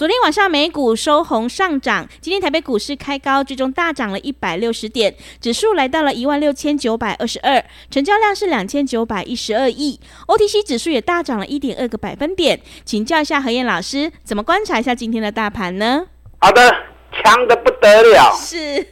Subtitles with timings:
[0.00, 12.58] 昨天晚上美股收红上涨，今天台北股市开高，最终大涨了一百六十点，指数来到了一万六千九百二十二，成交量是两千九百一十二亿，OTC 指数也大涨了一点二个百分点。
[12.86, 16.06] 请教一下何燕老师，怎么观察一下今天的大盘呢？
[16.38, 16.74] 好的，
[17.22, 18.82] 强的不得了，是，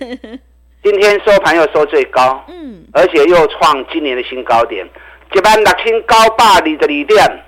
[0.83, 4.87] 今天收盘又收最高，嗯，而且又创今年的新高点，
[5.35, 7.45] 一万六千九百二十二点，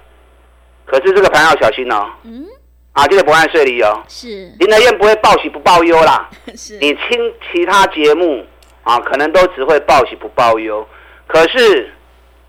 [0.86, 2.46] 可是这个盘要小心哦，嗯。
[2.92, 4.02] 啊，记得不按税理哦。
[4.08, 6.28] 是，林德燕不会报喜不报忧啦。
[6.56, 8.44] 是，你听其他节目
[8.82, 10.86] 啊，可能都只会报喜不报忧。
[11.27, 11.88] 可是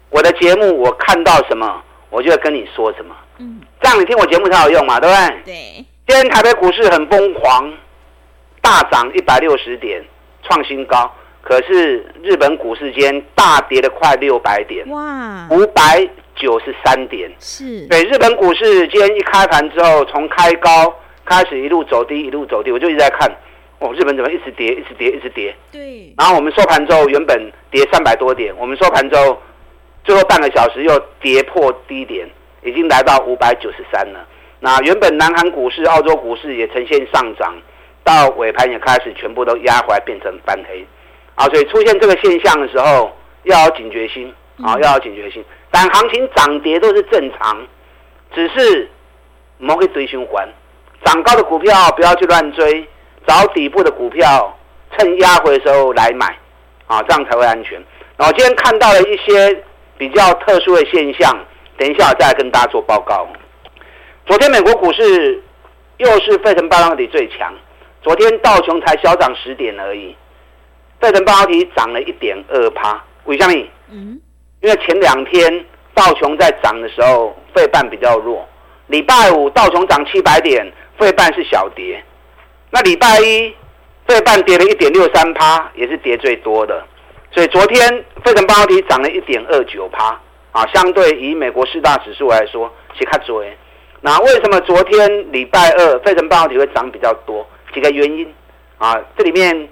[0.09, 3.15] 我的节目，我看到什么，我就会跟你说什么。
[3.37, 5.53] 嗯，这样你听我节目才有用嘛，对不对？
[5.53, 5.85] 对。
[6.07, 7.71] 今天台北股市很疯狂，
[8.61, 10.03] 大涨一百六十点，
[10.43, 11.09] 创新高。
[11.43, 14.87] 可是日本股市间大跌了快六百点。
[14.89, 16.09] 哇，五百。
[16.35, 20.93] 九十三点，是对日本股市今天一开盘之后，从开高
[21.25, 23.29] 开始一路走低，一路走低，我就一直在看，
[23.79, 25.55] 哦，日本怎么一直跌，一直跌，一直跌。
[25.71, 26.13] 对。
[26.17, 29.39] 然后我们收盘之后，原本跌三百多点，我们收盘之后，
[30.03, 32.27] 最后半个小时又跌破低点，
[32.63, 34.27] 已经来到五百九十三了。
[34.59, 37.55] 那原本南韩股市、澳洲股市也呈现上涨，
[38.03, 40.85] 到尾盘也开始全部都压回来，变成翻黑。
[41.35, 43.11] 啊，所以出现这个现象的时候，
[43.43, 45.43] 要有警觉心啊，要有警觉心。
[45.71, 47.65] 但行情涨跌都是正常，
[48.35, 48.89] 只是
[49.57, 50.47] 我们会追循环，
[51.05, 52.85] 涨高的股票不要去乱追，
[53.25, 54.57] 找底部的股票，
[54.97, 56.37] 趁压回的时候来买，
[56.87, 57.81] 啊，这样才会安全。
[58.17, 59.63] 然后今天看到了一些
[59.97, 61.45] 比较特殊的现象，
[61.77, 63.25] 等一下我再来跟大家做报告。
[64.25, 65.41] 昨天美国股市
[65.97, 67.53] 又是费城半导体最强，
[68.01, 70.15] 昨天道琼才小涨十点而已，
[70.99, 73.67] 费城半导体涨了一点二趴，为什么？
[73.89, 74.21] 嗯。
[74.61, 78.47] 因为前两天道琼在涨的时候，费半比较弱。
[78.87, 82.03] 礼拜五道琼涨七百点，费半是小跌。
[82.69, 83.55] 那礼拜一
[84.07, 86.85] 费半跌了一点六三趴，也是跌最多的。
[87.31, 87.87] 所以昨天
[88.23, 90.19] 费城半导体涨了一点二九趴，
[90.51, 93.43] 啊，相对以美国四大指数来说，是较多。
[94.01, 97.47] 那为什么昨天礼拜二费城半导体会涨比较多？
[97.73, 98.31] 几个原因
[98.77, 99.69] 啊，这里面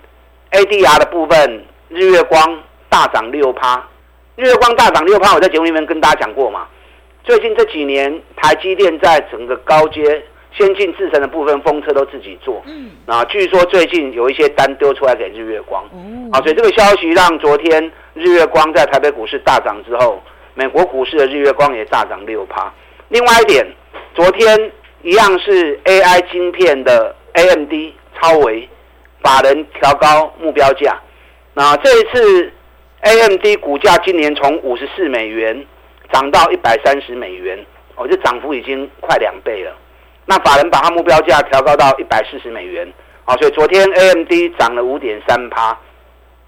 [0.51, 3.85] ADR 的部分，日月光大涨六趴。
[4.39, 6.65] 日月光大涨六趴，我在节目里面跟大家讲过嘛。
[7.25, 10.23] 最近这几年，台积电在整个高阶
[10.53, 12.63] 先进制程的部分，封测都自己做。
[12.65, 12.89] 嗯。
[13.05, 15.83] 啊，据说最近有一些单丢出来给日月光。
[15.93, 16.29] 嗯。
[16.31, 17.83] 啊，所以这个消息让昨天
[18.13, 20.23] 日月光在台北股市大涨之后，
[20.55, 22.73] 美国股市的日月光也大涨六趴。
[23.09, 23.67] 另外一点，
[24.15, 27.73] 昨天一样是 AI 晶片的 AMD
[28.21, 28.69] 超微，
[29.21, 30.97] 把人调高目标价。
[31.53, 32.53] 那这一次。
[33.01, 35.65] AMD 股价今年从五十四美元
[36.11, 37.57] 涨到一百三十美元，
[37.95, 39.71] 哦，这涨幅已经快两倍了。
[40.25, 42.91] 那法人把它目标价调高到一百四十美元，
[43.23, 45.77] 啊，所以昨天 AMD 涨了五点三趴，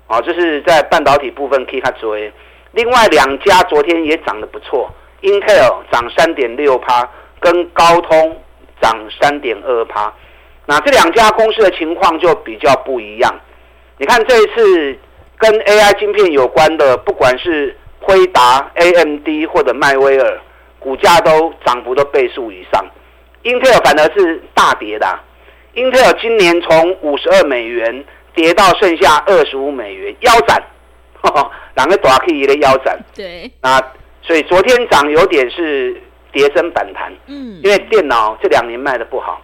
[0.07, 2.13] 啊，这是在半导体部分可以看出。
[2.73, 8.37] 另外两家昨天也涨得不错，Intel 涨三点六趴，跟高通
[8.81, 10.13] 涨三点二趴。
[10.65, 13.39] 那这两家公司的情况就比较不一样。
[13.97, 14.99] 你看这一次。
[15.41, 20.39] 跟 AI 晶片有关的，不管是辉达、AMD 或者迈威尔，
[20.79, 22.85] 股价都涨幅都倍数以上。
[23.41, 25.19] 英特尔反而是大跌的
[25.73, 30.61] ，Intel 今年从五十二美元跌到剩下二十五美元，腰斩，
[31.73, 32.99] 两个短 K 的腰斩。
[33.15, 33.81] 对，啊
[34.21, 35.99] 所以昨天涨有点是
[36.31, 39.41] 跌升反弹，嗯，因为电脑这两年卖的不好，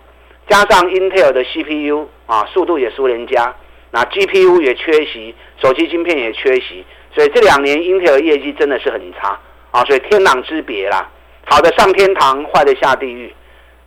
[0.47, 3.51] 加上英特尔的 CPU 啊，速度也输人家。
[3.97, 6.85] 那 GPU 也缺席，手机晶片也缺席，
[7.15, 9.39] 所以这两年英特尔业绩真的是很差
[9.71, 11.09] 啊，所以天壤之别啦。
[11.45, 13.33] 好的上天堂，坏的下地狱。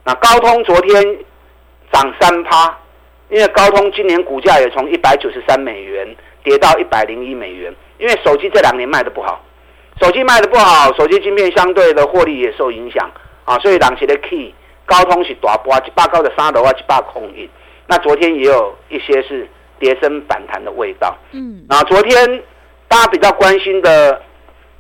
[0.03, 1.01] 那高通昨天
[1.93, 2.77] 涨三趴，
[3.29, 9.41] 因为高通今年股价也从一百九十三美元跌到一百零一美元，因为手机这两年卖得不好，
[10.03, 13.09] 手机卖得不好，手机晶片相对的获利也受影响
[13.45, 14.53] 啊，所以当时的 key
[14.87, 17.49] 高通是大波一百高的三楼啊，一百空一。
[17.87, 19.49] 那昨天也有一些是。
[19.81, 22.43] 跌升反弹的味道，嗯，那昨天
[22.87, 24.23] 大家比较关心的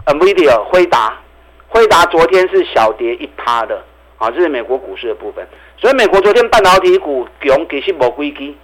[0.04, 1.18] NVIDIA 辉达，
[1.66, 3.82] 辉达昨天是小跌一趴的，
[4.18, 5.44] 啊，这是美国股市的部分。
[5.78, 8.54] 所以美国昨天半导体股强，其实无几支，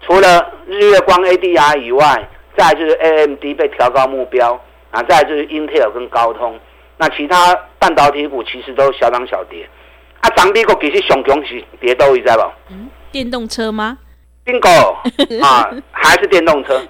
[0.00, 4.60] 除了日月光 ADR 以外，再就是 AMD 被调高目标，
[4.90, 6.58] 啊，再就是 Intel 跟高通，
[6.98, 9.68] 那其他半导体股其实都小涨小跌。
[10.20, 12.74] 啊，涨跌股其实上强是跌多，你知道不？
[12.74, 13.98] 嗯，电动车吗
[14.44, 16.80] ？Bingo 啊， 还是电动车。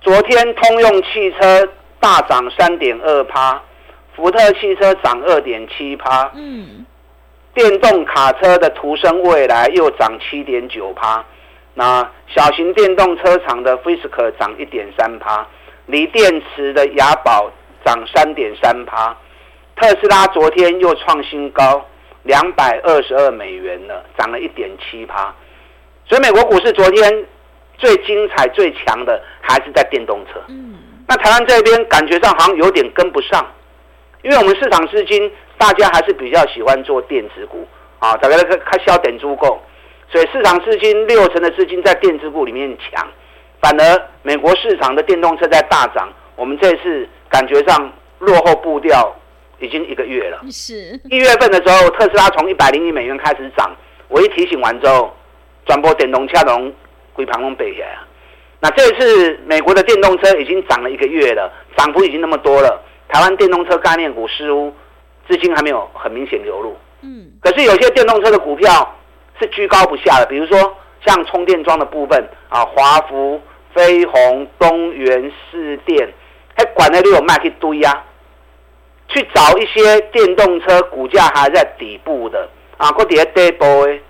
[0.00, 1.68] 昨天通用汽车
[2.00, 3.60] 大涨三点二趴，
[4.16, 6.30] 福特汽车涨二点七趴。
[6.34, 6.84] 嗯。
[7.54, 11.22] 电动卡车的途生未来又涨七点九趴，
[11.74, 15.46] 那小型电动车厂的 Fisker 涨一点三趴，
[15.84, 17.50] 锂电池的雅宝
[17.84, 19.14] 涨三点三趴，
[19.76, 21.86] 特斯拉昨天又创新高
[22.22, 25.34] 两百二十二美元了，涨了一点七趴。
[26.12, 27.24] 所以美国股市昨天
[27.78, 30.38] 最精彩、最强的还是在电动车。
[30.48, 30.74] 嗯，
[31.08, 33.42] 那台湾这边感觉上好像有点跟不上，
[34.20, 35.32] 因为我们市场资金。
[35.58, 37.64] 大家还是比较喜欢做电子股
[38.00, 39.62] 啊，大家开开销点足够，
[40.10, 43.06] 所以市场资金六成的资金在电子股里面抢，
[43.60, 49.14] 反而美国市场的电动车在大涨，我们这次感觉上落后步调
[49.60, 50.40] 已经一个月了。
[50.50, 53.70] 是一月份的时候，特斯拉从一百零一美元开始涨，
[54.08, 55.14] 我一提醒完之后，
[55.66, 56.72] 转播电动车龙
[57.12, 57.98] 回盘龙背起来。
[58.60, 64.72] 那这次美国的电动车已经涨了一个月了，涨幅已经那么多了，台湾电动车概念股似乎。
[65.28, 68.92] 资金还没有很明显流入，嗯，可是有些电动车的股票
[69.40, 70.76] 是居高不下的，比如说
[71.06, 73.40] 像充电桩的部分啊，华福、
[73.72, 76.12] 飞鸿、东元、士电，
[76.56, 78.02] 还管那里有卖一堆呀，
[79.08, 84.02] 去找一些电动车股价还在底部的啊，或底下跌波诶，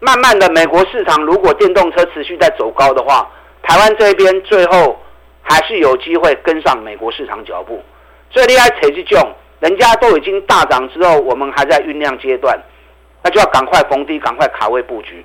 [0.00, 3.30] 慢慢的美国市场如果电动车持续在走高的话，
[3.62, 5.00] 台湾这边最后
[5.42, 7.82] 还是有机会跟上美国市场脚步，
[8.30, 9.34] 所以你要扯这种。
[9.58, 12.54] 人家都已经大涨之后，我们还在酝酿阶段，
[13.22, 15.24] 那就要赶快逢低，赶快卡位布局，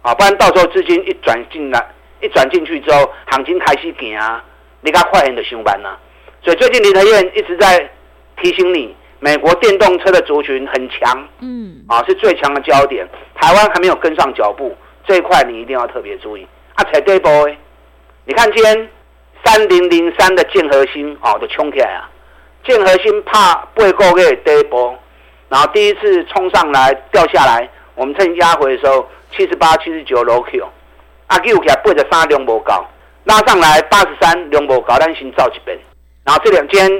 [0.00, 1.86] 啊，不然到时候资金一转进来，
[2.22, 4.42] 一转进去之后，行情开始行啊，
[4.80, 6.00] 你较快点就上班了。
[6.42, 7.86] 所以最近林德燕一直在
[8.40, 13.06] 提醒你，美国电动车的族群很强，嗯，啊，是最强的焦点。
[13.34, 14.76] 台湾还没有跟上脚步，
[15.06, 16.46] 这一块你一定要特别注意。
[16.74, 17.48] 啊，才对波，
[18.24, 18.88] 你看今天
[19.44, 22.10] 三零零三的建和兴哦，都冲起来啊。
[22.64, 24.94] 建和兴怕八个月跌一波，
[25.48, 30.66] 然后第一次冲上来掉下来，我们趁压回的时候七十八、七十九楼 Q，
[31.28, 32.84] 阿 Q 起来八十三量不高，
[33.24, 35.78] 拉上来八十三量不高，但先照一遍。
[36.24, 36.90] 然后这两天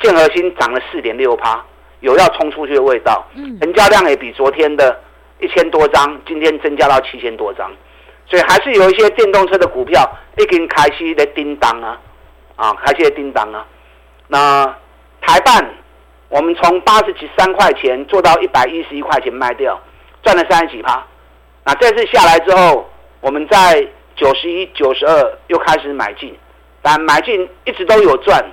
[0.00, 1.64] 建和兴涨了四点六趴，
[2.00, 3.26] 有要冲出去的味道。
[3.60, 5.00] 成交量也比昨天的
[5.40, 7.70] 一千多张，今天增加到七千多张，
[8.26, 10.08] 所以还是有一些电动车的股票
[10.38, 12.00] 已经开始的叮当啊，
[12.56, 13.66] 啊，开始在叮当啊，
[14.28, 14.74] 那。
[15.26, 15.74] 台办，
[16.28, 19.80] 我们从八十几三块钱做到一百一十一块钱卖掉，
[20.22, 21.02] 赚了三十几趴。
[21.64, 22.86] 那这次下来之后，
[23.22, 26.36] 我们在九十一、九十二又开始买进，
[26.82, 28.44] 但买进一直都有赚，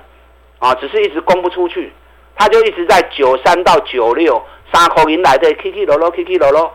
[0.62, 1.92] 啊，只是一直供不出去，
[2.36, 4.40] 它就一直在九三到九六
[4.72, 6.72] 三口银来的 K K 罗罗 K K 罗罗，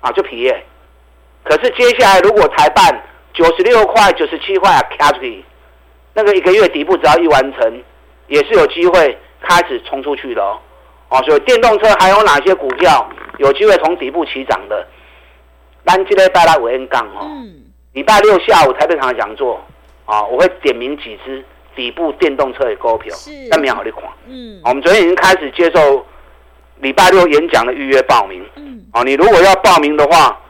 [0.00, 0.64] 啊，就皮耶。
[1.44, 3.02] 可是接下来如果台半
[3.34, 5.44] 九十六块、九十七块啊卡出去，
[6.14, 7.82] 那个一个月底部只要一完成，
[8.28, 9.16] 也是有机会。
[9.48, 10.58] 开始冲出去的哦，
[11.10, 14.84] 哦，所以电动车还有哪些股票有机会从底部起涨的？
[15.84, 17.30] 单机类拜拉维恩杠哦，
[17.92, 19.62] 礼拜六下午台北场的讲座
[20.04, 21.44] 啊，我会点名几只
[21.76, 23.14] 底部电动车的股票，
[23.50, 24.04] 那没好你款。
[24.26, 26.04] 嗯，我们昨天已经开始接受
[26.80, 28.44] 礼拜六演讲的预约报名。
[28.56, 30.40] 嗯，哦，你如果要报名的话，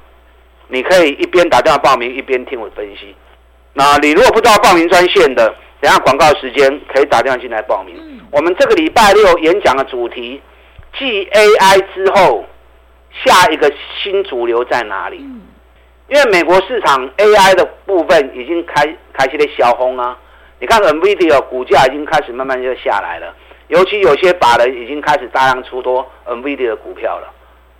[0.68, 3.14] 你可以一边打电话报名，一边听我分析。
[3.74, 7.94] 那你如果不知道报名专线的，等下广告时间可以打电话进来报名。
[8.30, 10.40] 我们这个礼拜六演讲的主题，
[10.98, 12.44] 继 AI 之后，
[13.24, 13.70] 下一个
[14.02, 15.18] 新主流在哪里？
[16.08, 20.16] 因为美国市场 AI 的部分已经开开始在消风啊。
[20.58, 23.34] 你看 NVIDIA 股价已经开始慢慢就下来了，
[23.68, 27.32] 尤其有些法人已经开始大量出多 NVIDIA 的股票了。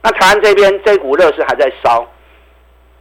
[0.03, 2.07] 那台湾这边这股热是还在烧，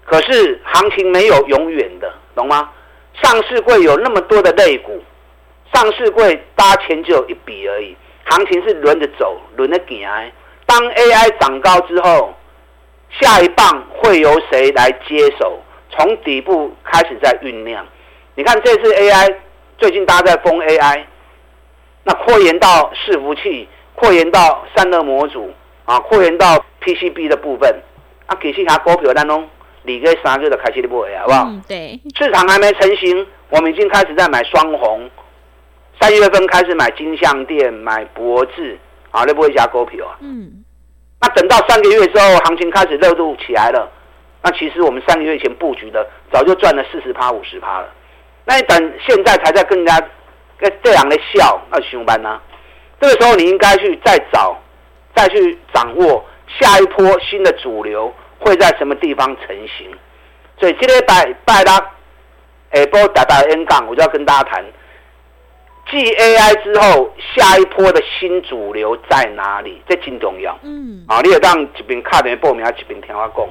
[0.05, 2.71] 可是行情没有永远的，懂吗？
[3.21, 5.03] 上市会有那么多的类股。
[5.73, 10.07] 上市柜搭钱就有一笔而已，行情是轮着走，轮着行。
[10.65, 12.33] 当 AI 涨高之后，
[13.19, 15.59] 下一棒会由谁来接手？
[15.91, 17.85] 从底部开始在酝酿。
[18.35, 19.35] 你看这次 AI，
[19.77, 21.03] 最近大家在封 AI，
[22.03, 25.51] 那扩延到伺服器，扩延到散热模组
[25.83, 27.73] 啊，扩延到 PCB 的部分。
[28.27, 29.47] 啊，其实它股票当中，
[29.83, 31.45] 两个三个的开始的部位，好不好？
[31.47, 31.99] 嗯，对。
[32.17, 35.09] 市场还没成型，我们已经开始在买双红。
[35.99, 38.79] 三月份开始买金像电、买博智，
[39.11, 40.17] 啊，那不会加股票啊。
[40.21, 40.63] 嗯。
[41.21, 43.91] 那等到三个月之后，行情开始热度起来了，
[44.41, 47.89] 那其实我们三个月前布局的，早就赚了四十趴、五十趴了。
[48.45, 49.99] 那你等现在才在跟人家
[50.57, 52.39] 跟这样的笑，那上班呢？
[53.01, 54.55] 这个时候你应该去再找，
[55.15, 56.23] 再去掌握
[56.59, 59.91] 下一波新的主流会在什么地方成型。
[60.57, 61.77] 所以今天拜拜拉，
[62.71, 64.63] 哎，波打打 N 杠，我就要跟大家谈，
[65.91, 69.81] 继 AI 之后，下一波的新主流在哪里？
[69.89, 70.57] 这挺重要。
[70.63, 73.47] 嗯，啊，你也让这边看的报名，这边听我讲。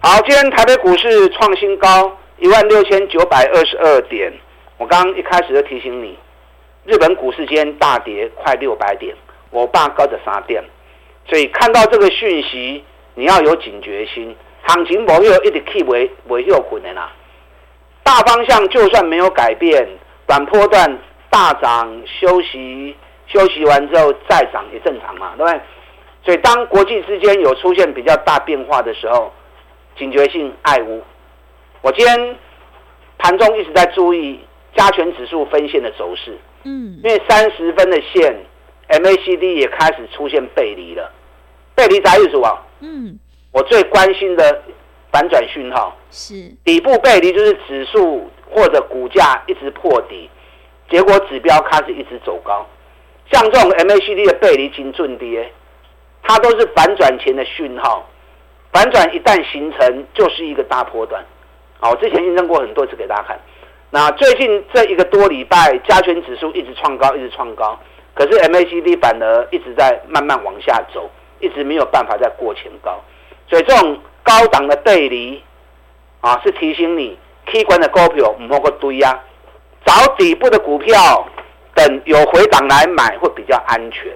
[0.00, 4.32] 好，今天台北股市创新高一万六千九百二十二点。
[4.76, 6.18] 我刚刚一开始就提醒你，
[6.84, 9.14] 日本股市今天大跌快六百点，
[9.50, 10.60] 我爸高着三点，
[11.28, 12.82] 所以看到这个讯息，
[13.14, 14.34] 你要有警觉心。
[14.66, 17.12] 行情没有一直 keep 为为有困难啦，
[18.02, 19.88] 大方向就算没有改变，
[20.26, 20.98] 短波段
[21.30, 22.96] 大涨休息
[23.28, 25.60] 休息完之后再涨也正常嘛，对不对？
[26.24, 29.32] 所以当国际之间有出现比较大变化的时候，
[29.96, 31.00] 警觉性爱无。
[31.82, 32.36] 我今天
[33.18, 34.40] 盘中一直在注意
[34.76, 38.34] 加权指数分线的走势，嗯，因为三十分的线
[38.88, 41.10] MACD 也开始出现背离了，
[41.74, 42.64] 背离啥意思啊？
[42.80, 43.18] 嗯。
[43.50, 44.62] 我最关心的
[45.10, 46.34] 反转讯号是
[46.64, 50.30] 底部背离，就是指数或者股价一直破底，
[50.88, 52.66] 结果指标开始一直走高。
[53.30, 55.52] 像这种 MACD 的背离金准跌，
[56.22, 58.08] 它都是反转前的讯号。
[58.72, 61.22] 反转一旦形成，就是一个大波段。
[61.82, 63.36] 好，我之前印证过很多次给大家看。
[63.90, 67.76] 那最近这一个多礼拜，加权指数一直创高，一直创高，
[68.14, 71.10] 可是 MACD 反而一直在慢慢往下走，
[71.40, 73.02] 一直没有办法再过前高。
[73.48, 75.42] 所以这种高档的背离
[76.20, 79.20] 啊，是提醒你，K 管的股票唔好个堆呀，
[79.84, 81.26] 找底部的股票，
[81.74, 84.06] 等有回档来买会比较安全。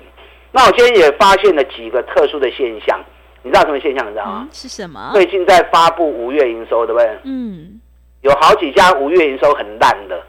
[0.53, 3.05] 那我今天也发现了几个特殊的现象，
[3.47, 4.05] 你知道什么现象？
[4.07, 4.41] 你知道吗？
[4.43, 5.11] 嗯、是什么？
[5.15, 7.19] 最近在发布五月营收，对不对？
[7.25, 7.81] 嗯。
[8.23, 10.21] 有好几家五月营收很烂的，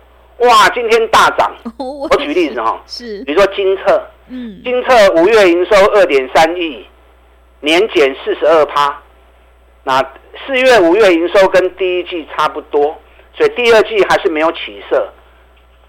[0.48, 1.52] 哇，今天大涨。
[1.80, 6.86] 我，我举例子哈，是，比如说金策，嗯，金测五月营收二点三亿。
[7.60, 9.02] 年减四十二趴，
[9.84, 10.00] 那
[10.46, 12.96] 四月、五月营收跟第一季差不多，
[13.34, 15.12] 所以第二季还是没有起色。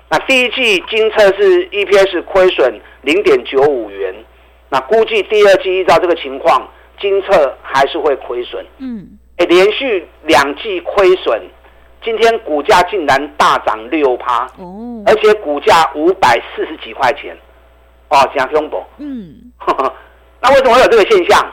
[0.09, 4.15] 那第一季金策是 EPS 亏损零点九五元，
[4.71, 6.67] 那估计第二季依照这个情况，
[7.01, 8.65] 精测还是会亏损。
[8.79, 11.41] 嗯，哎，连续两季亏损，
[12.03, 17.37] 今天股价竟然大涨六趴，哦，而且股价五百四十几块钱，
[18.09, 18.83] 哦，讲恐怖。
[18.99, 19.53] 嗯，
[20.41, 21.53] 那为什么会有这个现象？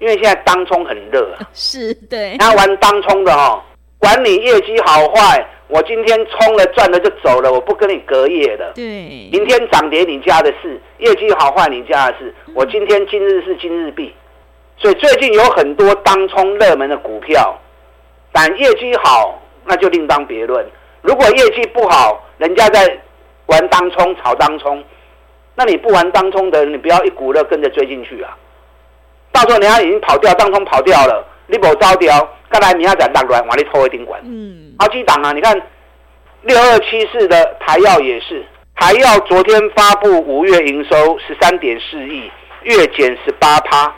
[0.00, 2.36] 因为现在当冲很热， 是对。
[2.38, 3.62] 然后玩当冲的哦，
[3.98, 8.72] 管你业绩好坏，我今天冲了赚了就走了，我不跟你隔夜的。
[8.74, 9.30] 对。
[9.32, 12.34] 明天涨跌你家的事，业绩好坏你家的事。
[12.54, 14.12] 我今天今日是今日毕，
[14.76, 17.58] 所以最近有很多当冲热门的股票，
[18.32, 20.66] 但业绩好那就另当别论。
[21.02, 22.98] 如果业绩不好，人家在
[23.46, 24.82] 玩当冲炒当冲，
[25.54, 28.36] 那你不玩当冲的，你不要一股热跟着追进去啊。
[29.32, 34.20] 到时候人家已经跑掉，当中跑掉了，你无招掉，刚才明仔载大乱往里拖一顶管。
[34.24, 35.60] 嗯，好几档啊，你看
[36.42, 38.44] 六二七四的台药也是，
[38.76, 42.30] 台药昨天发布五月营收十三点四亿，
[42.62, 43.94] 月减十八趴，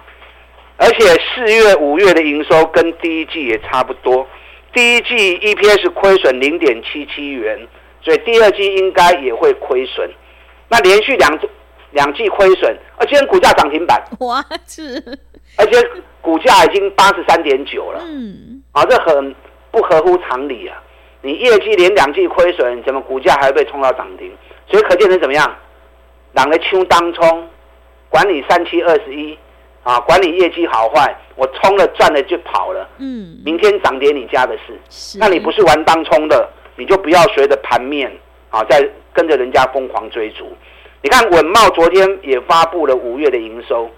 [0.76, 1.04] 而且
[1.35, 4.26] 四月、五月的营收跟第一季也差不多，
[4.73, 7.66] 第一季 EPS 亏损零点七七元，
[8.02, 10.11] 所以第二季应该也会亏损。
[10.68, 11.38] 那连续两
[11.92, 15.02] 两季亏损，而今天股价涨停板，哇，是，
[15.56, 15.83] 而且
[16.21, 19.35] 股价已经八十三点九了，嗯，啊，这很
[19.71, 20.83] 不合乎常理啊！
[21.23, 24.30] 你业绩连两季亏损，怎么股价还会被冲到涨停？
[24.68, 25.56] 所以可见成怎么样？
[26.33, 27.49] 两个秋当冲，
[28.11, 29.38] 管理三七二十一，
[29.87, 38.11] 啊，管你业绩好坏，我冲了赚了就跑了，嗯，明天涨跌你家的事，是，那你不是玩当冲的，你就不要随着盘面
[38.50, 40.52] 啊，再跟着人家疯狂追逐。
[41.02, 43.88] 你看稳懋昨天也发布了五月的营收，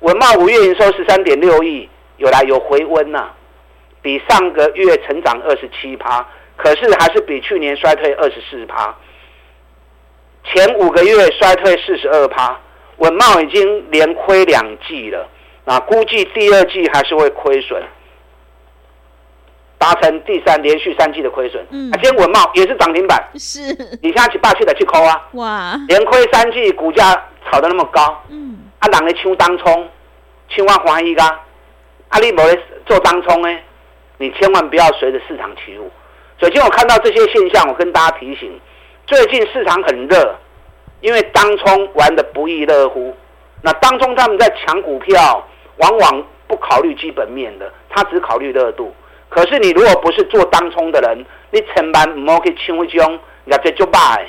[0.00, 3.34] 稳懋五月营收十三点六亿，有来有回温呐、啊，
[4.02, 6.26] 比上个月成长二十七趴，
[6.56, 8.92] 可是还是比去年衰退二十四趴，
[10.42, 12.58] 前五个月衰退四十二趴，
[12.96, 15.28] 稳懋已经连亏两季了，
[15.66, 17.82] 那估计第二季还是会亏损。
[19.78, 23.60] 达成第三连续三季的亏损，嗯，啊，今天文茂也是涨停板，是，
[24.00, 27.04] 你现在去霸气的去抠啊，哇，连亏三季，股价
[27.44, 29.86] 炒得那么高，嗯，啊，人咧抢当冲，
[30.48, 31.22] 千万欢喜噶，
[32.08, 33.58] 啊，你无咧做当冲呢，
[34.16, 35.90] 你千万不要随着市场起舞。
[36.40, 38.58] 所以今天我看到这些现象，我跟大家提醒，
[39.06, 40.34] 最近市场很热，
[41.02, 43.14] 因为当冲玩得不亦乐乎。
[43.62, 48.94] 那当冲他们在抢股票，往往不考虑基本面的，他只考虑热度。
[49.28, 54.24] 可是你如果不是做当冲的人，你千万唔好去抢一种，业绩就歹，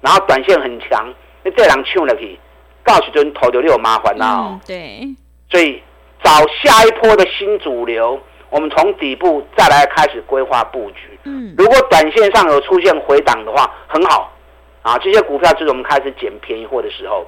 [0.00, 1.12] 然后短线很强，
[1.44, 2.38] 你这人抢了去，
[2.84, 4.60] 到时阵头就有麻烦了、哦嗯。
[4.66, 5.08] 对，
[5.50, 5.82] 所以
[6.22, 6.30] 找
[6.62, 8.18] 下一波的新主流，
[8.48, 11.18] 我们从底部再来开始规划布局。
[11.24, 14.32] 嗯，如果短线上有出现回档的话，很好
[14.82, 17.26] 啊，这些股票就是我们开始捡便宜货的时候。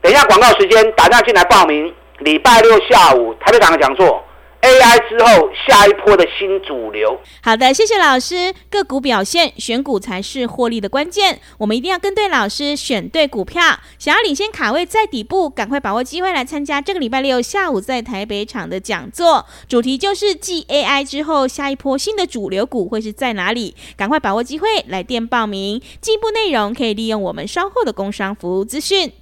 [0.00, 4.22] 等一下广告时间，打电话进来报名，礼拜六下午台北场的讲座。
[4.62, 7.18] AI 之后，下一波的新主流。
[7.42, 8.54] 好的，谢谢老师。
[8.70, 11.40] 个股表现，选股才是获利的关键。
[11.58, 13.80] 我们一定要跟对老师，选对股票。
[13.98, 19.44] 想要领先卡位在底部，赶快把握机会来参加这个礼拜六下午在台北场的讲座。
[19.68, 23.74] 主题就是继 AI 之后，下一波新的主流股会是在哪里？
[23.96, 25.82] 赶快把握机会来电报名。
[26.00, 29.12] 进一步内容可以利用我们稍后的工商服务资讯。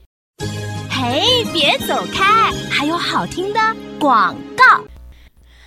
[1.03, 3.61] 嘿，别走开，还有好听的
[3.99, 4.85] 广告。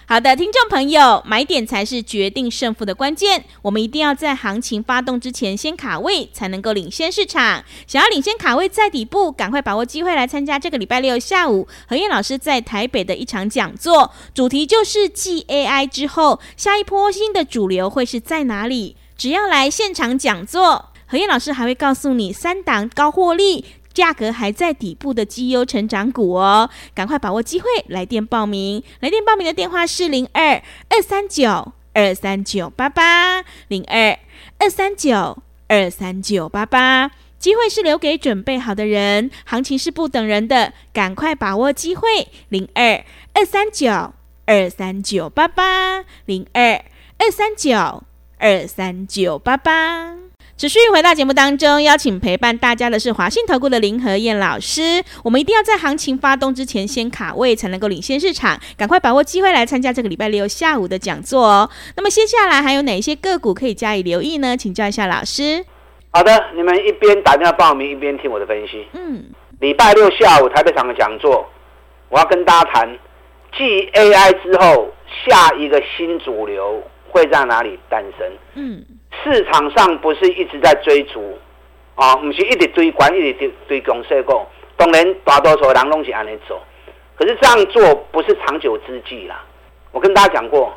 [0.06, 3.44] 好的，听众朋友，买点才是决定胜负的关键。
[3.63, 7.63] 我们一定要在行情发动之前先卡位，才能够领先市场。
[7.88, 18.96] 想要领先卡位在底部，赶快把握机会来参加这个礼拜六下午何燕老师在台北的一场讲座，主题就是继 AI 之后，下一波新的主流会是在哪里？
[19.18, 23.66] 只要来现场讲座，何燕老师还会告诉你三档高获利。
[23.93, 28.83] 价格还在底部的绩优成长股哦，赶快把握机会，来电报名。
[29.00, 34.17] 来电报名的电话是零二二三九二三九八八零二
[34.57, 37.12] 二三九二三九八八。
[37.38, 42.29] 机会是留给准备好的人，行情是不等人的，赶快把握机会。
[42.47, 44.13] 零二二三九
[44.45, 46.81] 二三九八八零二
[47.17, 48.03] 二三九
[48.38, 50.23] 二三九八八。
[50.55, 55.03] 持续回到节目当中，邀请陪伴大家的是华信投顾的林和燕老师。
[55.24, 58.58] 我们一定要在行情发动之前先卡位，才能够领先市场。
[58.78, 61.69] 赶快把握机会来参加这个礼拜六下午的讲座哦。
[61.97, 64.56] 那么接下来还有哪些个股可以加以留意呢？
[64.56, 65.65] 请教一下老师。
[66.12, 68.88] 好的，你们一边打电话报名，一边听我的分析。
[68.93, 69.25] 嗯，
[69.60, 71.49] 礼拜六下午台北场的讲座，
[72.10, 72.97] 我要跟大家谈，
[73.58, 74.93] 继 AI 之后，
[75.25, 78.32] 下一个新主流会在哪里诞生？
[78.54, 78.86] 嗯。
[79.21, 81.38] 市场上不是一直在追逐，
[81.95, 84.41] 啊，不是一直追管，一直追追攻势股。
[84.76, 86.62] 当然，大多数人都是按呢走，
[87.15, 89.43] 可是这样做不是长久之计啦。
[89.91, 90.73] 我跟大家讲过，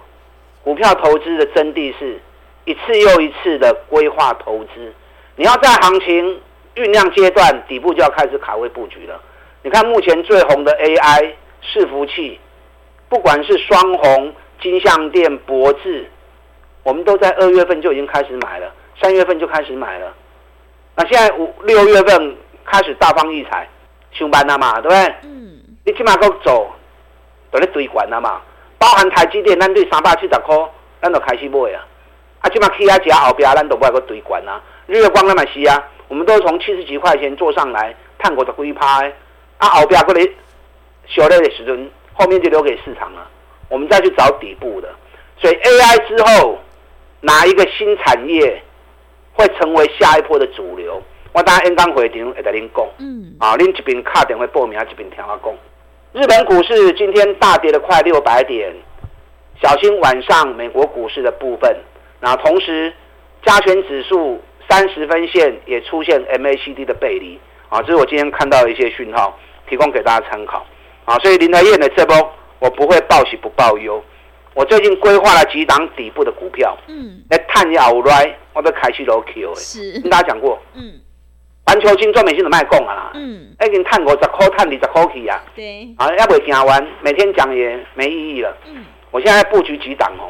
[0.62, 2.20] 股票投资的真谛是
[2.66, 4.92] 一次又一次的规划投资。
[5.34, 6.40] 你要在行情
[6.74, 9.20] 酝酿阶段，底部就要开始卡位布局了。
[9.62, 11.32] 你看目前最红的 AI
[11.64, 12.38] 伺服器，
[13.08, 16.06] 不管是双红、金像电、博智。
[16.86, 18.72] 我们都在二月份就已经开始买了，
[19.02, 20.14] 三月份就开始买了。
[20.94, 23.68] 那现在五六月份开始大放异彩，
[24.12, 25.14] 上班了嘛，对不对？
[25.24, 25.58] 嗯。
[25.84, 26.70] 你起码够走，
[27.50, 28.40] 都在堆管了嘛。
[28.78, 30.56] 包含台积电，咱对三百七十块，
[31.02, 31.84] 咱都开始买啊。
[32.42, 34.62] 啊，起码起亚加后边，咱都不要个堆管啊。
[34.86, 39.12] 日月光那么细啊，我们都从七十几块钱做上来，探过的龟拍。
[39.58, 40.20] 啊，后边过来
[41.08, 43.26] 小了的时阵，后面就留给市场了。
[43.68, 44.88] 我们再去找底部的。
[45.36, 46.56] 所以 AI 之后。
[47.26, 48.62] 哪一个新产业
[49.32, 51.02] 会成为下一波的主流？
[51.32, 52.86] 我等下演讲会场会跟您讲。
[52.98, 55.52] 嗯，啊，您这边卡电话报名，这边听我讲。
[56.12, 58.72] 日本股市今天大跌了快六百点，
[59.60, 61.76] 小心晚上美国股市的部分。
[62.20, 62.92] 那同时，
[63.44, 67.38] 加权指数三十分线也出现 MACD 的背离。
[67.68, 69.36] 啊，这是我今天看到的一些讯号，
[69.68, 70.64] 提供给大家参考。
[71.04, 72.16] 啊，所以林德燕的这波
[72.60, 74.02] 我不会报喜不报忧。
[74.56, 80.00] 我最近规划了几档底部的股票，嗯，来探一下未来，我都开始落 Q 诶，是。
[80.00, 80.94] 跟大家讲过，嗯，
[81.66, 90.24] 环球金、中美金都卖讲啊啦，嗯，已经探五十块，探二十块去啊，对，啊，要不会讲完，每天讲也没意义了，嗯，我现在布局几档哦，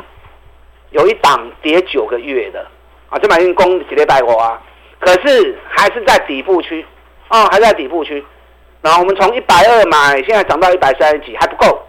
[0.90, 2.66] 有一档跌九个月的，
[3.08, 4.60] 啊，这买进攻几礼拜货啊，
[4.98, 6.84] 可是还是在底部区，
[7.28, 8.24] 哦，还在底部区，
[8.82, 11.80] 然后我们从一百二买，现在涨到一百三十几，还不够。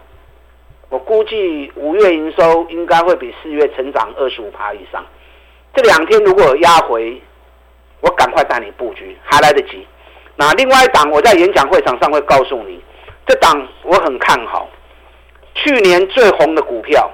[0.89, 5.05] 我估计五月营收应该会比四月成长二十五趴以上。
[5.73, 7.21] 这两天如果有压回，
[8.01, 9.85] 我赶快带你布局，还来得及。
[10.35, 12.81] 那另外一档，我在演讲会场上会告诉你，
[13.25, 14.69] 这档我很看好。
[15.55, 17.11] 去年最红的股票，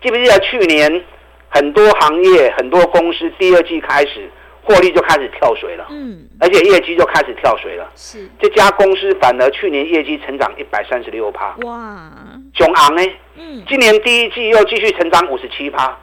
[0.00, 1.04] 记不记得去年
[1.48, 4.30] 很多行业、很多公司第二季开始。
[4.64, 7.86] 获利就开始跳水了，嗯，而且业绩就开始跳水了。
[7.94, 8.26] 是。
[8.40, 12.10] 这家公司反而去年业绩成长一百三十六趴，哇，
[12.54, 13.02] 中昂呢？
[13.36, 15.96] 嗯，今年第一季又继续成长五十七趴，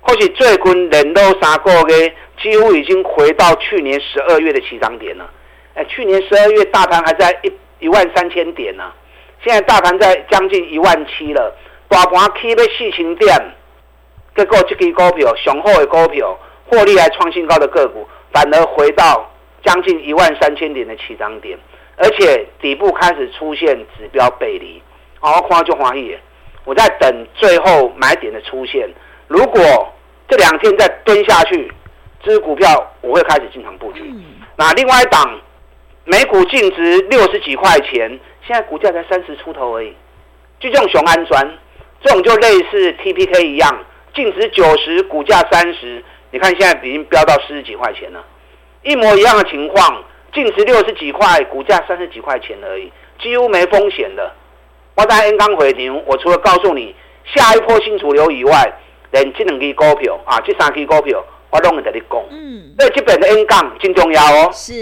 [0.00, 5.28] 或许最近连到三个月几乎已经回到去年十二月的起涨点了。
[5.74, 7.52] 哎，去年十二月大盘还在一
[7.84, 8.94] 一万三千点呢、啊，
[9.42, 11.54] 现在大盘在将近一万七了，
[11.88, 13.36] 大盘起要四千点，
[14.36, 19.30] 结果这支股票雄厚的股票，获利还创新高的个股，反而回到
[19.64, 21.58] 将近一万三千点的起涨点，
[21.96, 24.82] 而且底部开始出现指标背离，
[25.20, 26.18] 好，夸就欢喜，
[26.64, 28.88] 我在等最后买点的出现，
[29.28, 29.62] 如果
[30.28, 31.72] 这两天再蹲下去，
[32.22, 34.02] 这支股票我会开始进场布局。
[34.56, 35.40] 那另外一档。
[36.08, 38.08] 每股净值六十几块钱，
[38.46, 39.92] 现在股价才三十出头而已。
[40.60, 41.58] 就这种雄安砖，
[42.00, 46.04] 这种就类似 TPK 一样，净值九十，股价三十。
[46.30, 48.24] 你看现在已经飙到四十几块钱了，
[48.82, 54.32] 一模一样的情况，净值六十几块，股价三十几块钱而已，几乎没风险的。
[54.94, 58.72] 我在 N 刚回牛，我除了告诉你下一波新主流以外，
[59.12, 61.24] 连这两支股票啊，这三支股票。
[61.48, 64.50] 我拢会跟你讲，嗯，所以基本的 N 杠真重要哦。
[64.52, 64.74] 是，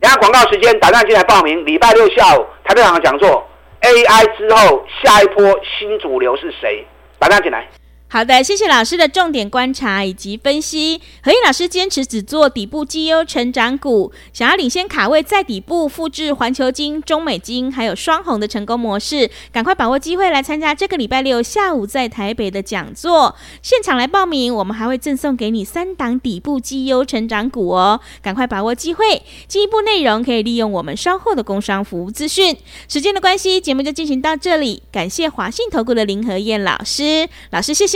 [0.00, 1.64] 然后广告时间，打电进来报名。
[1.64, 3.46] 礼拜六下午台北场讲座
[3.82, 6.84] ，AI 之后下一波新主流是谁？
[7.20, 7.68] 打电进来。
[8.08, 11.00] 好的，谢谢老师的重点观察以及分析。
[11.22, 23.34] 和彦老师坚持只做底部绩优成长股，想要领先卡位在底部，复制环球金、中美金还有双红的成功模式，赶快把握机会来参加这个礼拜六下午在台北的讲座。
[23.60, 29.22] 现场来报名，我们还会赠送给你三档底部绩优成长股哦，赶快把握机会。
[29.48, 32.56] 进一步内容可以利用我们稍后的工商服务资讯。
[32.88, 34.84] 时间的关系，节目就进行到这里。
[34.92, 37.95] 感谢华信投顾的林和燕老师，老师谢谢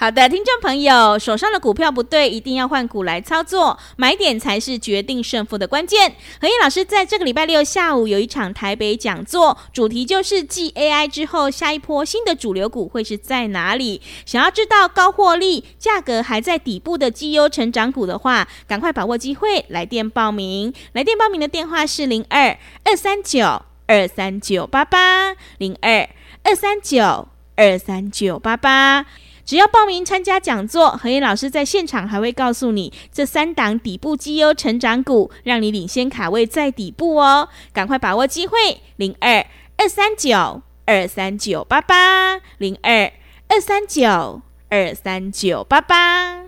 [0.00, 6.14] 好的，听众朋友，手上的股票不对，一定要换股来操作，买点才是决定胜负的关键。
[6.40, 14.00] 和彦老师在这个礼拜六下午有一场台北讲座，主题就是继 AI 之后，下一波新的主流股会是在哪里？
[14.24, 20.72] 想要知道高获利、价格还在底部的绩优成长股的话，赶快把握机会，来电报名。
[20.92, 26.08] 来电报名的电话是零二二三九二三九八八零二
[26.44, 29.04] 二三九二三九八八。
[29.48, 37.48] 只要报名参加讲座，和彦老师在现场还会告诉你这三档底部绩优成长股，让你领先卡位在底部哦！
[37.72, 39.46] 赶快把握机会，零二
[39.78, 43.10] 二三九二三九八八，零二
[43.48, 46.47] 二三九二三九八八。